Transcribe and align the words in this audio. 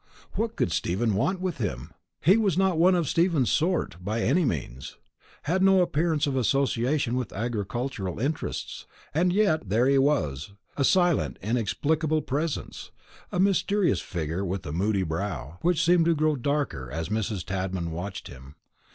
What 0.33 0.55
could 0.55 0.71
Stephen 0.71 1.13
want 1.13 1.39
with 1.41 1.59
him? 1.59 1.91
He 2.21 2.35
was 2.35 2.57
not 2.57 2.79
one 2.79 2.95
of 2.95 3.07
Stephen's 3.07 3.51
sort, 3.51 4.03
by 4.03 4.23
any 4.23 4.45
means; 4.45 4.97
had 5.43 5.61
no 5.61 5.79
appearance 5.81 6.25
of 6.25 6.35
association 6.35 7.15
with 7.15 7.31
agricultural 7.33 8.19
interests. 8.19 8.87
And 9.13 9.31
yet 9.31 9.69
there 9.69 9.85
he 9.85 9.99
was, 9.99 10.53
a 10.75 10.83
silent 10.83 11.37
inexplicable 11.43 12.23
presence, 12.23 12.89
a 13.31 13.39
mysterious 13.39 14.01
figure 14.01 14.43
with 14.43 14.65
a 14.65 14.71
moody 14.71 15.03
brow, 15.03 15.59
which 15.61 15.85
seemed 15.85 16.05
to 16.05 16.15
grow 16.15 16.35
darker 16.35 16.89
as 16.89 17.09
Mrs. 17.09 17.45
Tadman 17.45 17.91
watched 17.91 18.27
him. 18.27 18.55